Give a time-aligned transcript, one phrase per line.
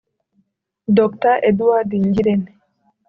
[0.97, 2.51] Dr Edouard Ngirente